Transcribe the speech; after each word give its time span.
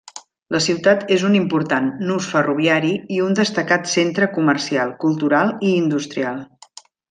La 0.53 0.59
ciutat 0.67 1.03
és 1.15 1.25
un 1.27 1.35
important 1.39 1.91
nus 2.07 2.29
ferroviari 2.31 2.93
i 3.17 3.21
un 3.27 3.37
destacat 3.41 3.87
centre 3.93 4.31
comercial, 4.41 4.95
cultural 5.07 5.53
i 5.71 5.79
industrial. 5.85 6.43